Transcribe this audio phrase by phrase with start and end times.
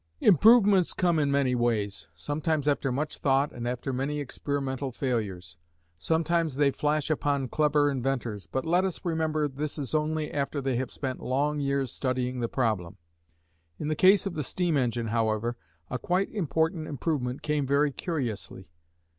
[0.21, 5.57] Improvements come in many ways, sometimes after much thought and after many experimental failures.
[5.95, 10.75] Sometimes they flash upon clever inventors, but let us remember this is only after they
[10.77, 12.97] have spent long years studying the problem.
[13.77, 15.55] In the case of the steam engine, however,
[15.91, 18.71] a quite important improvement came very curiously.